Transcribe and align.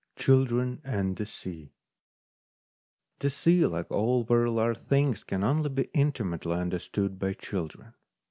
10 0.15 0.25
CHILDREN 0.25 0.81
AND 0.83 1.17
THE 1.17 1.27
SEA 1.27 1.75
THE 3.19 3.29
sea, 3.29 3.67
like 3.67 3.91
all 3.91 4.23
very 4.23 4.49
large 4.49 4.77
things, 4.79 5.23
can 5.23 5.43
only 5.43 5.69
be 5.69 5.91
intimately 5.93 6.53
understood 6.55 7.19
by 7.19 7.33
children. 7.33 7.93